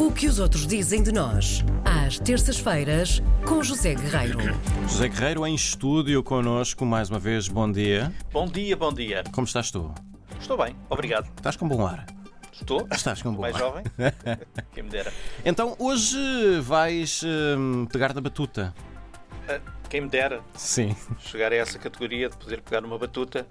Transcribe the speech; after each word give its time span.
O 0.00 0.10
que 0.10 0.26
os 0.26 0.38
outros 0.38 0.66
dizem 0.66 1.02
de 1.02 1.12
nós, 1.12 1.62
às 1.84 2.18
terças-feiras, 2.18 3.22
com 3.46 3.62
José 3.62 3.94
Guerreiro. 3.94 4.38
José 4.88 5.08
Guerreiro 5.10 5.46
em 5.46 5.54
estúdio 5.54 6.22
connosco, 6.22 6.86
mais 6.86 7.10
uma 7.10 7.18
vez, 7.18 7.48
bom 7.48 7.70
dia. 7.70 8.10
Bom 8.32 8.46
dia, 8.46 8.74
bom 8.74 8.90
dia. 8.94 9.22
Como 9.30 9.46
estás 9.46 9.70
tu? 9.70 9.92
Estou 10.40 10.56
bem, 10.56 10.74
obrigado. 10.88 11.28
Estás 11.36 11.54
com 11.54 11.68
bom 11.68 11.86
ar? 11.86 12.06
Estou? 12.50 12.88
Estás 12.90 13.20
com 13.20 13.34
bom 13.34 13.42
Mais 13.42 13.54
ar. 13.54 13.60
jovem? 13.60 13.84
Quem 14.72 14.84
me 14.84 14.88
dera. 14.88 15.12
Então, 15.44 15.76
hoje 15.78 16.16
vais 16.62 17.20
hum, 17.22 17.84
pegar 17.92 18.14
da 18.14 18.22
batuta. 18.22 18.74
Quem 19.88 20.02
me 20.02 20.08
dera 20.08 20.40
Sim. 20.54 20.94
chegar 21.18 21.52
a 21.52 21.56
essa 21.56 21.78
categoria 21.78 22.28
de 22.28 22.36
poder 22.36 22.60
pegar 22.60 22.84
uma 22.84 22.96
batuta. 22.98 23.46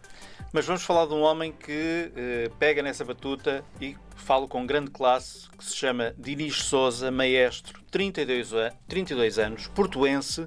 Mas 0.54 0.65
vamos 0.65 0.83
falar 0.83 1.05
de 1.05 1.14
um 1.14 1.21
homem 1.21 1.52
que 1.52 2.11
eh, 2.15 2.50
pega 2.57 2.82
nessa 2.82 3.04
batuta 3.04 3.64
e 3.82 3.95
falo 4.15 4.47
com 4.47 4.65
grande 4.65 4.89
classe, 4.89 5.50
que 5.50 5.64
se 5.64 5.75
chama 5.75 6.14
Dinis 6.18 6.55
Souza, 6.64 7.11
maestro, 7.11 7.82
32, 7.91 8.54
a- 8.54 8.71
32 8.88 9.38
anos, 9.38 9.68
portuense. 9.68 10.46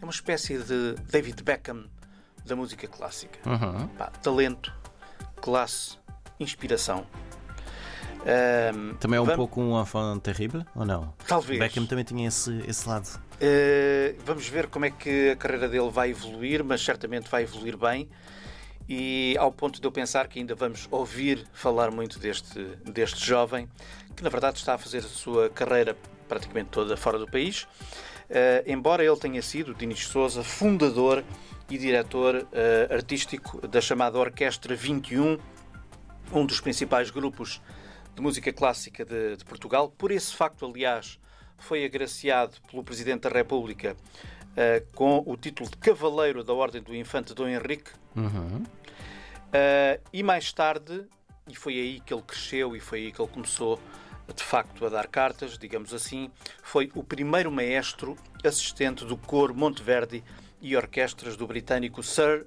É 0.00 0.04
uma 0.04 0.10
espécie 0.12 0.58
de 0.58 0.94
David 1.10 1.42
Beckham 1.42 1.84
da 2.44 2.56
música 2.56 2.88
clássica. 2.88 3.38
Uhum. 3.48 3.86
Pá, 3.88 4.06
talento, 4.06 4.72
classe, 5.40 5.98
inspiração. 6.40 7.06
Ahm, 8.24 8.94
Também 9.00 9.16
é 9.18 9.20
um 9.20 9.24
vamos- 9.24 9.36
pouco 9.36 9.60
um 9.60 9.80
enfant 9.80 10.20
terrible, 10.20 10.64
ou 10.74 10.84
não? 10.84 11.12
Talvez. 11.26 11.58
Beckham 11.58 11.86
também 11.86 12.04
tinha 12.04 12.28
esse, 12.28 12.56
esse 12.68 12.88
lado. 12.88 13.08
Uh, 13.40 14.16
vamos 14.24 14.46
ver 14.48 14.68
como 14.68 14.84
é 14.84 14.90
que 14.90 15.30
a 15.30 15.36
carreira 15.36 15.68
dele 15.68 15.90
vai 15.90 16.10
evoluir, 16.10 16.62
mas 16.62 16.84
certamente 16.84 17.28
vai 17.28 17.42
evoluir 17.42 17.76
bem. 17.76 18.08
E 18.88 19.36
ao 19.38 19.50
ponto 19.50 19.80
de 19.80 19.86
eu 19.86 19.90
pensar 19.92 20.28
que 20.28 20.38
ainda 20.38 20.54
vamos 20.54 20.86
ouvir 20.90 21.44
falar 21.52 21.90
muito 21.90 22.18
deste, 22.18 22.60
deste 22.84 23.24
jovem, 23.26 23.68
que 24.14 24.22
na 24.22 24.28
verdade 24.28 24.58
está 24.58 24.74
a 24.74 24.78
fazer 24.78 24.98
a 24.98 25.02
sua 25.02 25.48
carreira 25.48 25.96
praticamente 26.28 26.68
toda 26.70 26.96
fora 26.96 27.18
do 27.18 27.26
país. 27.28 27.62
Uh, 28.30 28.62
embora 28.66 29.04
ele 29.04 29.16
tenha 29.16 29.42
sido, 29.42 29.74
Dinis 29.74 30.06
Souza, 30.06 30.42
fundador 30.44 31.24
e 31.68 31.76
diretor 31.78 32.36
uh, 32.36 32.92
artístico 32.94 33.66
da 33.66 33.80
chamada 33.80 34.18
Orquestra 34.18 34.74
21, 34.74 35.38
um 36.32 36.46
dos 36.46 36.60
principais 36.60 37.10
grupos 37.10 37.60
de 38.14 38.20
música 38.20 38.52
clássica 38.52 39.04
de, 39.04 39.36
de 39.36 39.44
Portugal. 39.44 39.90
Por 39.90 40.10
esse 40.10 40.34
facto, 40.34 40.66
aliás, 40.66 41.18
foi 41.58 41.84
agraciado 41.84 42.56
pelo 42.70 42.82
Presidente 42.82 43.22
da 43.22 43.30
República 43.30 43.96
eh, 44.56 44.84
com 44.94 45.22
o 45.24 45.36
título 45.36 45.70
de 45.70 45.76
Cavaleiro 45.76 46.44
da 46.44 46.52
Ordem 46.52 46.82
do 46.82 46.94
Infante 46.94 47.34
Dom 47.34 47.48
Henrique. 47.48 47.90
Uhum. 48.16 48.64
Eh, 49.52 50.00
e 50.12 50.22
mais 50.22 50.52
tarde, 50.52 51.06
e 51.48 51.54
foi 51.54 51.74
aí 51.74 52.00
que 52.00 52.12
ele 52.12 52.22
cresceu 52.22 52.76
e 52.76 52.80
foi 52.80 53.00
aí 53.00 53.12
que 53.12 53.20
ele 53.20 53.30
começou 53.30 53.80
de 54.34 54.42
facto 54.42 54.86
a 54.86 54.88
dar 54.88 55.06
cartas, 55.08 55.58
digamos 55.58 55.92
assim, 55.92 56.30
foi 56.62 56.90
o 56.94 57.02
primeiro 57.02 57.50
maestro 57.50 58.16
assistente 58.44 59.04
do 59.04 59.16
coro 59.16 59.54
Monteverdi 59.54 60.22
e 60.60 60.76
orquestras 60.76 61.36
do 61.36 61.46
britânico 61.46 62.02
Sir 62.02 62.46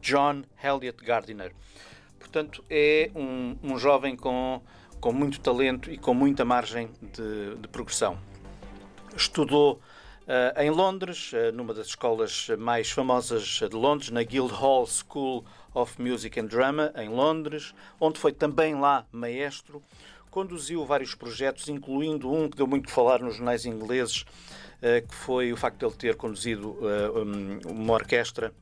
John 0.00 0.44
Elliot 0.62 1.04
Gardiner. 1.04 1.52
Portanto, 2.18 2.64
é 2.70 3.10
um, 3.14 3.56
um 3.62 3.78
jovem 3.78 4.16
com, 4.16 4.62
com 5.00 5.12
muito 5.12 5.40
talento 5.40 5.90
e 5.90 5.98
com 5.98 6.14
muita 6.14 6.44
margem 6.44 6.90
de, 7.14 7.56
de 7.56 7.68
progressão. 7.68 8.18
Estudou 9.16 9.80
eh, 10.26 10.64
em 10.64 10.70
Londres, 10.70 11.30
eh, 11.32 11.52
numa 11.52 11.72
das 11.72 11.88
escolas 11.88 12.48
mais 12.58 12.90
famosas 12.90 13.44
de 13.60 13.76
Londres, 13.76 14.10
na 14.10 14.22
Guildhall 14.22 14.86
School 14.86 15.44
of 15.74 16.00
Music 16.00 16.38
and 16.40 16.46
Drama, 16.46 16.92
em 16.96 17.08
Londres, 17.08 17.74
onde 18.00 18.18
foi 18.18 18.32
também 18.32 18.74
lá 18.74 19.06
maestro. 19.12 19.82
Conduziu 20.30 20.84
vários 20.84 21.14
projetos, 21.14 21.68
incluindo 21.68 22.30
um 22.30 22.48
que 22.48 22.56
deu 22.56 22.66
muito 22.66 22.86
que 22.86 22.92
falar 22.92 23.20
nos 23.20 23.36
jornais 23.36 23.64
ingleses, 23.64 24.24
eh, 24.82 25.00
que 25.02 25.14
foi 25.14 25.52
o 25.52 25.56
facto 25.56 25.78
de 25.78 25.86
ele 25.86 25.94
ter 25.94 26.16
conduzido 26.16 26.76
um- 27.14 27.60
uma 27.72 27.94
orquestra 27.94 28.52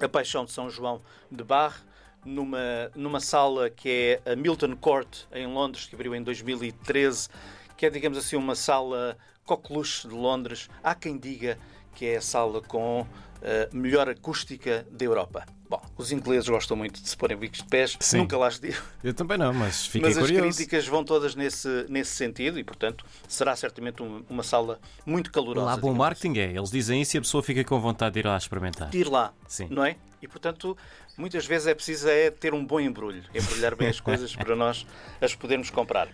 a 0.00 0.08
Paixão 0.08 0.44
de 0.44 0.50
São 0.50 0.68
João 0.68 1.00
de 1.30 1.44
Barre, 1.44 1.78
numa, 2.24 2.58
numa 2.94 3.20
sala 3.20 3.68
que 3.70 4.20
é 4.24 4.32
a 4.32 4.36
Milton 4.36 4.76
Court, 4.76 5.22
em 5.32 5.46
Londres, 5.46 5.86
que 5.86 5.94
abriu 5.94 6.14
em 6.14 6.22
2013, 6.22 7.28
que 7.76 7.86
é, 7.86 7.90
digamos 7.90 8.18
assim, 8.18 8.36
uma 8.36 8.54
sala 8.54 9.16
coqueluche 9.44 10.08
de 10.08 10.14
Londres. 10.14 10.68
Há 10.82 10.94
quem 10.94 11.18
diga 11.18 11.58
que 11.94 12.06
é 12.06 12.16
a 12.16 12.20
sala 12.20 12.60
com 12.62 13.06
a 13.42 13.74
melhor 13.76 14.08
acústica 14.08 14.86
da 14.90 15.04
Europa. 15.04 15.44
Bom, 15.68 15.80
os 15.96 16.12
ingleses 16.12 16.48
gostam 16.48 16.76
muito 16.76 17.00
de 17.02 17.08
se 17.08 17.16
porem 17.16 17.36
bicos 17.36 17.58
de 17.60 17.64
pés, 17.68 17.96
Sim. 18.00 18.18
nunca 18.18 18.36
lá 18.38 18.48
digo. 18.48 18.76
Eu 19.02 19.12
também 19.12 19.36
não, 19.36 19.52
mas 19.52 19.86
fiquei 19.86 20.08
Mas 20.08 20.16
as 20.18 20.24
curioso. 20.24 20.56
críticas 20.56 20.86
vão 20.86 21.04
todas 21.04 21.34
nesse, 21.34 21.86
nesse 21.88 22.12
sentido 22.12 22.58
e, 22.58 22.64
portanto, 22.64 23.04
será 23.28 23.54
certamente 23.56 24.02
um- 24.02 24.24
uma 24.30 24.42
sala 24.42 24.78
muito 25.06 25.30
calorosa. 25.32 25.66
Lá, 25.66 25.72
bom 25.76 25.80
digamos 25.88 25.98
marketing 25.98 26.38
é. 26.38 26.52
Eles 26.56 26.70
dizem 26.70 27.00
isso 27.02 27.16
e 27.16 27.18
a 27.18 27.20
pessoa 27.22 27.42
fica 27.42 27.62
com 27.64 27.78
vontade 27.80 28.14
de 28.14 28.20
ir 28.20 28.26
lá 28.26 28.36
experimentar. 28.36 28.88
de 28.90 28.98
ir 28.98 29.08
lá, 29.08 29.32
Sim. 29.48 29.66
não 29.70 29.84
é? 29.84 29.96
E 30.24 30.28
portanto, 30.28 30.76
muitas 31.18 31.44
vezes 31.44 31.66
é 31.66 31.74
preciso 31.74 32.08
é 32.08 32.30
ter 32.30 32.54
um 32.54 32.64
bom 32.64 32.80
embrulho, 32.80 33.22
embrulhar 33.34 33.76
bem 33.76 33.88
as 33.88 34.00
coisas 34.00 34.34
para 34.34 34.56
nós 34.56 34.86
as 35.20 35.34
podermos 35.34 35.68
comprar. 35.68 36.08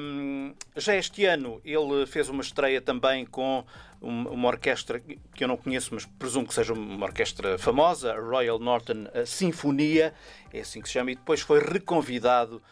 Hum, 0.00 0.54
já 0.76 0.94
este 0.94 1.24
ano 1.24 1.60
ele 1.64 2.06
fez 2.06 2.28
uma 2.28 2.40
estreia 2.40 2.80
também 2.80 3.26
com 3.26 3.64
um- 4.00 4.28
uma 4.28 4.46
orquestra 4.48 5.00
que 5.00 5.42
eu 5.42 5.48
não 5.48 5.56
conheço, 5.56 5.92
mas 5.92 6.06
presumo 6.06 6.46
que 6.46 6.54
seja 6.54 6.72
uma 6.72 7.04
orquestra 7.06 7.58
famosa, 7.58 8.12
a 8.12 8.20
Royal 8.20 8.60
Norton 8.60 9.06
Sinfonia, 9.26 10.14
é 10.52 10.60
assim 10.60 10.80
que 10.80 10.86
se 10.88 10.94
chama, 10.94 11.10
e 11.10 11.16
depois 11.16 11.40
foi 11.40 11.58
reconvidado 11.58 12.62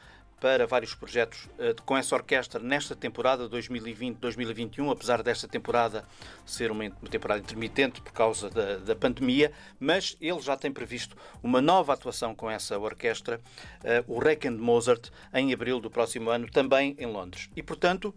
para 0.45 0.67
vários 0.67 0.95
projetos 0.95 1.49
eh, 1.59 1.75
com 1.87 1.97
essa 1.97 2.15
orquestra 2.15 2.63
nesta 2.63 2.95
temporada 2.95 3.49
2020-2021, 3.49 4.93
apesar 4.93 5.23
desta 5.23 5.49
temporada 5.49 6.05
ser 6.45 6.71
uma, 6.71 6.91
temporada 7.11 7.41
intermitente 7.41 8.03
por 8.03 8.13
causa 8.13 8.51
da, 8.51 8.77
da 8.77 8.95
pandemia, 8.95 9.53
mas 9.81 10.19
ele 10.21 10.39
já 10.43 10.55
tem 10.55 10.71
previsto 10.71 11.17
uma 11.43 11.63
nova 11.63 11.95
atuação 11.95 12.35
com 12.35 12.51
essa 12.51 12.79
orquestra, 12.79 13.41
eh, 13.83 14.05
o 14.07 14.19
Requiem 14.19 14.55
de 14.55 14.61
Mozart, 14.61 15.09
em 15.33 15.51
abril 15.51 15.81
do 15.81 15.91
próximo 15.91 16.29
ano, 16.29 16.47
também 16.51 16.95
em 16.99 17.07
Londres. 17.07 17.49
E, 17.57 17.63
portanto, 17.63 18.15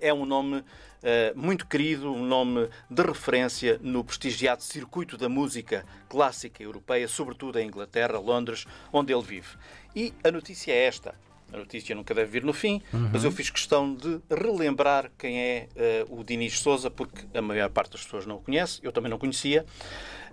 é 0.00 0.12
um 0.12 0.24
nome 0.24 0.64
eh, 1.02 1.32
muito 1.34 1.66
querido, 1.66 2.12
um 2.12 2.24
nome 2.24 2.68
de 2.88 3.02
referência 3.02 3.78
no 3.82 4.04
prestigiado 4.04 4.62
circuito 4.62 5.16
da 5.16 5.28
música 5.28 5.84
clássica 6.08 6.62
europeia, 6.62 7.08
sobretudo 7.08 7.58
em 7.58 7.66
Inglaterra, 7.66 8.18
Londres, 8.20 8.66
onde 8.92 9.12
ele 9.12 9.22
vive. 9.22 9.48
E 9.96 10.14
a 10.22 10.30
notícia 10.30 10.70
é 10.70 10.84
esta. 10.84 11.14
A 11.52 11.56
notícia 11.58 11.94
nunca 11.94 12.14
deve 12.14 12.30
vir 12.30 12.44
no 12.44 12.52
fim, 12.52 12.80
mas 13.12 13.24
eu 13.24 13.30
fiz 13.30 13.50
questão 13.50 13.94
de 13.94 14.20
relembrar 14.30 15.10
quem 15.18 15.38
é 15.38 15.68
eh, 15.76 16.06
o 16.08 16.24
Dinis 16.24 16.58
Souza, 16.60 16.90
porque 16.90 17.26
a 17.36 17.42
maior 17.42 17.68
parte 17.68 17.92
das 17.92 18.04
pessoas 18.04 18.24
não 18.24 18.36
o 18.36 18.40
conhece, 18.40 18.80
eu 18.82 18.92
também 18.92 19.10
não 19.10 19.18
conhecia. 19.18 19.66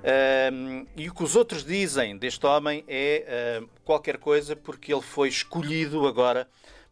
Ahm, 0.02 0.86
e 0.96 1.10
o 1.10 1.14
que 1.14 1.24
os 1.24 1.36
outros 1.36 1.66
dizem 1.66 2.16
deste 2.16 2.46
homem 2.46 2.86
é 2.88 3.60
ah, 3.60 3.68
qualquer 3.84 4.18
coisa, 4.18 4.56
porque 4.56 4.94
ele 4.94 5.02
foi 5.02 5.28
escolhido 5.28 6.08
agora 6.08 6.48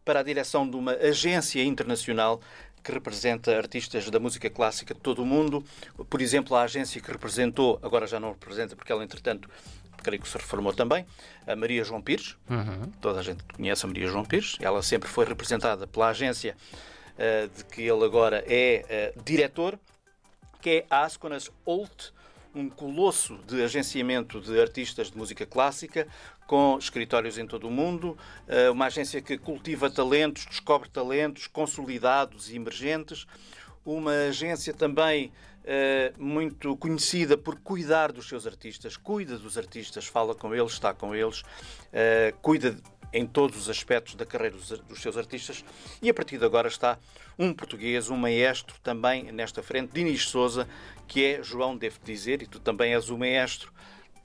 para 0.08 0.20
a 0.20 0.22
direção 0.22 0.66
de 0.66 0.74
uma 0.74 0.92
agência 0.92 1.62
internacional 1.62 2.40
que 2.82 2.90
representa 2.90 3.54
artistas 3.54 4.08
da 4.08 4.18
música 4.18 4.48
clássica 4.48 4.94
de 4.94 5.00
todo 5.00 5.22
o 5.22 5.26
mundo. 5.26 5.62
Por 6.08 6.22
exemplo, 6.22 6.56
a 6.56 6.62
agência 6.62 6.98
que 6.98 7.12
representou, 7.12 7.78
agora 7.82 8.06
já 8.06 8.18
não 8.18 8.30
representa 8.30 8.74
porque 8.74 8.90
ela, 8.90 9.04
entretanto, 9.04 9.50
creio 10.02 10.22
que 10.22 10.26
se 10.26 10.38
reformou 10.38 10.72
também, 10.72 11.04
a 11.46 11.54
Maria 11.54 11.84
João 11.84 12.00
Pires. 12.00 12.38
Toda 13.02 13.20
a 13.20 13.22
gente 13.22 13.44
conhece 13.54 13.84
a 13.84 13.86
Maria 13.86 14.06
João 14.06 14.24
Pires. 14.24 14.56
Ela 14.62 14.80
sempre 14.80 15.10
foi 15.10 15.26
representada 15.26 15.86
pela 15.86 16.08
agência 16.08 16.56
eh, 17.18 17.50
de 17.54 17.64
que 17.66 17.82
ele 17.82 18.02
agora 18.02 18.42
é 18.46 18.86
eh, 18.88 19.14
diretor, 19.22 19.78
que 20.62 20.70
é 20.70 20.86
a 20.88 21.04
Asconas 21.04 21.50
Olt, 21.66 22.12
um 22.58 22.68
colosso 22.68 23.38
de 23.46 23.62
agenciamento 23.62 24.40
de 24.40 24.60
artistas 24.60 25.12
de 25.12 25.16
música 25.16 25.46
clássica, 25.46 26.08
com 26.46 26.76
escritórios 26.76 27.38
em 27.38 27.46
todo 27.46 27.68
o 27.68 27.70
mundo, 27.70 28.18
eh, 28.48 28.68
uma 28.68 28.86
agência 28.86 29.22
que 29.22 29.38
cultiva 29.38 29.88
talentos, 29.88 30.44
descobre 30.44 30.88
talentos 30.88 31.46
consolidados 31.46 32.50
e 32.50 32.56
emergentes, 32.56 33.26
uma 33.84 34.12
agência 34.28 34.74
também 34.74 35.32
eh, 35.64 36.12
muito 36.18 36.76
conhecida 36.76 37.38
por 37.38 37.60
cuidar 37.60 38.10
dos 38.10 38.28
seus 38.28 38.44
artistas, 38.44 38.96
cuida 38.96 39.38
dos 39.38 39.56
artistas, 39.56 40.06
fala 40.06 40.34
com 40.34 40.52
eles, 40.52 40.72
está 40.72 40.92
com 40.92 41.14
eles, 41.14 41.44
eh, 41.92 42.34
cuida 42.42 42.76
em 43.12 43.26
todos 43.26 43.56
os 43.56 43.70
aspectos 43.70 44.14
da 44.14 44.26
carreira 44.26 44.56
dos, 44.56 44.68
dos 44.68 45.00
seus 45.00 45.16
artistas. 45.16 45.64
E 46.02 46.10
a 46.10 46.14
partir 46.14 46.38
de 46.38 46.44
agora 46.44 46.68
está 46.68 46.98
um 47.38 47.54
português, 47.54 48.10
um 48.10 48.16
maestro 48.16 48.76
também 48.82 49.30
nesta 49.32 49.62
frente, 49.62 49.92
Dinis 49.92 50.26
Souza, 50.26 50.68
que 51.08 51.24
é, 51.24 51.42
João, 51.42 51.76
devo 51.76 51.98
dizer, 52.04 52.42
e 52.42 52.46
tu 52.46 52.60
também 52.60 52.94
és 52.94 53.08
o 53.08 53.16
maestro 53.18 53.72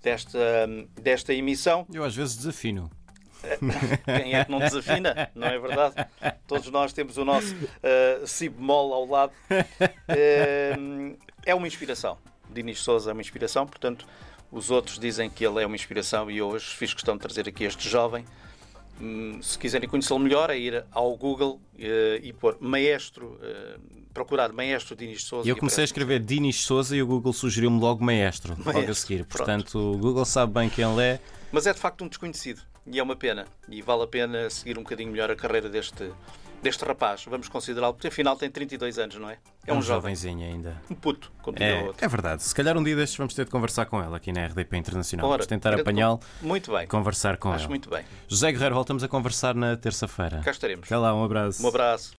desta, 0.02 0.68
desta 1.02 1.34
emissão. 1.34 1.88
Eu 1.92 2.04
às 2.04 2.16
vezes 2.16 2.36
desafino. 2.36 2.92
Quem 4.06 4.36
é 4.36 4.46
que 4.46 4.52
não 4.52 4.60
desafina? 4.60 5.32
Não 5.34 5.48
é 5.48 5.58
verdade? 5.58 5.96
Todos 6.48 6.70
nós 6.70 6.94
temos 6.94 7.18
o 7.18 7.26
nosso 7.26 7.54
uh, 7.56 8.28
si 8.28 8.50
bemol 8.50 8.94
ao 8.94 9.06
lado. 9.06 9.34
Uh, 9.50 11.18
é 11.46 11.56
uma 11.56 11.68
inspiração. 11.68 12.18
Dinis 12.50 12.80
Souza 12.80 13.10
é 13.10 13.14
uma 13.14 13.22
inspiração, 13.22 13.66
portanto, 13.66 14.06
os 14.52 14.70
outros 14.70 15.00
dizem 15.00 15.30
que 15.30 15.46
ele 15.46 15.62
é 15.62 15.66
uma 15.66 15.76
inspiração 15.76 16.30
e 16.30 16.38
eu 16.38 16.50
hoje 16.50 16.68
fiz 16.68 16.94
questão 16.94 17.16
de 17.16 17.22
trazer 17.22 17.48
aqui 17.50 17.64
este 17.64 17.90
jovem 17.90 18.24
se 19.42 19.58
quiserem 19.58 19.90
conhecê-lo 19.90 20.20
melhor, 20.20 20.50
é 20.50 20.58
ir 20.58 20.86
ao 20.92 21.16
Google 21.18 21.60
eh, 21.78 22.20
e 22.24 22.34
pôr 22.34 22.58
maestro, 22.60 23.38
eh, 23.42 23.78
procurar 24.14 24.52
maestro 24.54 24.96
Dinis 24.96 25.24
Souza. 25.24 25.50
Eu 25.50 25.56
comecei 25.58 25.84
a 25.84 25.86
escrever 25.86 26.20
Dinis 26.20 26.62
Souza 26.62 26.96
e 26.96 27.02
o 27.02 27.08
Google 27.08 27.34
sugeriu-me 27.34 27.80
logo 27.80 28.04
maestro, 28.04 28.56
logo 28.58 28.70
a 28.70 28.74
Maestro, 28.74 28.96
seguir. 28.96 29.26
pronto. 29.26 29.38
Portanto, 29.38 29.78
o 29.78 29.98
Google 29.98 30.26
sabe 30.26 30.54
bem 30.54 30.70
quem 30.70 30.90
ele 30.90 31.02
é. 31.02 31.20
Mas 31.52 31.68
é 31.68 31.74
de 31.74 31.80
facto 31.80 32.04
um 32.04 32.08
desconhecido 32.08 32.62
e 32.86 33.00
é 33.00 33.04
uma 33.04 33.16
pena. 33.16 33.46
E 33.68 33.82
vale 33.82 34.04
a 34.04 34.08
pena 34.08 34.50
seguir 34.50 34.78
um 34.78 34.84
bocadinho 34.84 35.12
melhor 35.12 35.32
a 35.32 35.36
carreira 35.36 35.70
deste, 35.70 36.12
deste 36.64 36.84
rapaz. 36.84 37.26
Vamos 37.30 37.48
considerá-lo, 37.50 37.94
porque 37.94 38.08
afinal 38.08 38.36
tem 38.36 38.50
32 38.50 38.98
anos, 38.98 39.16
não 39.18 39.30
é? 39.30 39.38
É 39.68 39.72
um, 39.74 39.82
jovem, 39.82 40.16
jovenzinho 40.16 40.46
ainda. 40.46 40.82
um 40.90 40.96
puto, 40.96 41.32
como 41.42 41.58
É, 41.62 41.84
outro. 41.84 42.04
é 42.04 42.08
verdade. 42.08 42.44
Se 42.44 42.54
calhar 42.56 42.76
um 42.78 42.84
dia 42.84 42.96
destes 42.96 43.18
vamos 43.18 43.34
ter 43.34 43.46
de 43.46 43.52
conversar 43.52 43.86
com 43.86 44.02
ela 44.02 44.18
aqui 44.18 44.32
na 44.34 44.46
RDP 44.48 44.76
Internacional. 44.78 45.26
Ora, 45.28 45.38
Vamos 45.38 45.48
tentar 45.48 45.74
apanhá-lo, 45.80 46.20
Muito 46.42 46.72
bem, 46.72 46.88
conversar 46.88 47.38
com 47.38 47.50
acho 47.52 47.64
ela. 47.66 47.70
muito 47.70 47.90
bem. 47.90 48.04
José 48.28 48.52
Guerreiro, 48.52 48.76
voltamos 48.76 49.04
a 49.04 49.08
conversar 49.08 49.54
na 49.56 49.78
terça-feira. 49.78 50.42
Cá 50.44 50.52
estaremos. 50.52 50.88
Até 50.88 50.98
lá, 50.98 51.14
um 51.16 51.24
abraço. 51.24 51.64
Um 51.64 51.68
abraço. 51.70 52.12